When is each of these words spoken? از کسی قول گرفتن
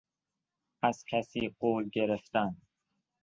از 0.83 1.03
کسی 1.11 1.55
قول 1.59 1.89
گرفتن 1.93 2.57